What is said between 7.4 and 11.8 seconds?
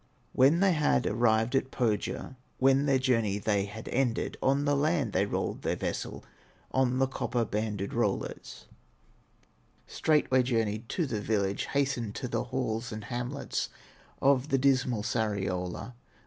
banded rollers, Straightway journeyed to the village,